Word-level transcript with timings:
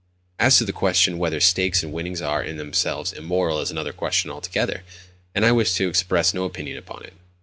As 0.39 0.57
to 0.57 0.65
the 0.65 0.73
question 0.73 1.19
whether 1.19 1.39
stakes 1.39 1.83
and 1.83 1.93
winnings 1.93 2.23
are, 2.23 2.41
in 2.43 2.57
themselves, 2.57 3.13
immoral 3.13 3.59
is 3.59 3.69
another 3.69 3.93
question 3.93 4.31
altogether, 4.31 4.81
and 5.35 5.45
I 5.45 5.51
wish 5.51 5.75
to 5.75 5.87
express 5.87 6.33
no 6.33 6.43
opinion 6.43 6.77
upon 6.79 7.03
it. 7.05 7.13